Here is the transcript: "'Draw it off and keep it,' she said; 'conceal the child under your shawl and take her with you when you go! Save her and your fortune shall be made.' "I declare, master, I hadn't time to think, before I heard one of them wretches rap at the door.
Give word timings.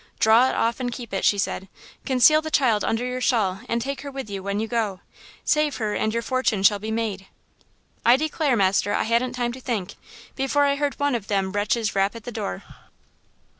"'Draw 0.19 0.49
it 0.49 0.55
off 0.55 0.79
and 0.79 0.91
keep 0.91 1.13
it,' 1.13 1.23
she 1.23 1.37
said; 1.37 1.67
'conceal 2.07 2.41
the 2.41 2.49
child 2.49 2.83
under 2.83 3.05
your 3.05 3.21
shawl 3.21 3.59
and 3.69 3.83
take 3.83 4.01
her 4.01 4.09
with 4.09 4.31
you 4.31 4.41
when 4.41 4.59
you 4.59 4.67
go! 4.67 4.99
Save 5.45 5.75
her 5.75 5.93
and 5.93 6.11
your 6.11 6.23
fortune 6.23 6.63
shall 6.63 6.79
be 6.79 6.89
made.' 6.89 7.27
"I 8.03 8.17
declare, 8.17 8.55
master, 8.55 8.95
I 8.95 9.03
hadn't 9.03 9.33
time 9.33 9.51
to 9.51 9.61
think, 9.61 9.93
before 10.35 10.65
I 10.65 10.75
heard 10.77 10.95
one 10.95 11.13
of 11.13 11.27
them 11.27 11.51
wretches 11.51 11.93
rap 11.95 12.15
at 12.15 12.23
the 12.23 12.31
door. 12.31 12.63